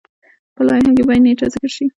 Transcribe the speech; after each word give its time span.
په 0.55 0.61
لایحه 0.67 0.91
کې 0.97 1.03
باید 1.07 1.23
نیټه 1.25 1.47
ذکر 1.53 1.69
شي. 1.75 1.85